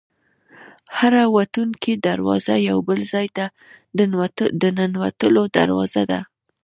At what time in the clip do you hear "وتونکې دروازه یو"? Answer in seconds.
1.35-2.77